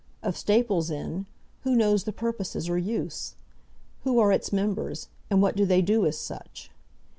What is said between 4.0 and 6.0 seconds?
Who are its members, and what do they